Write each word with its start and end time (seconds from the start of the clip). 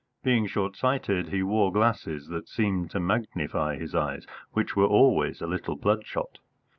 Being 0.23 0.47
short 0.47 0.75
sighted, 0.75 1.27
he 1.29 1.43
wore 1.43 1.71
glasses 1.71 2.27
that 2.29 2.47
seemed 2.49 2.89
to 2.89 2.99
magnify 2.99 3.77
his 3.77 3.93
eyes, 3.93 4.25
which 4.51 4.75
were 4.75 4.87
always 4.87 5.41
a 5.43 5.45
little 5.45 5.75
bloodshot. 5.75 6.39